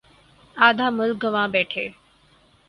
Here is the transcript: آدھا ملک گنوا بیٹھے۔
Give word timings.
آدھا 0.55 0.87
ملک 0.97 1.17
گنوا 1.23 1.45
بیٹھے۔ 1.53 1.85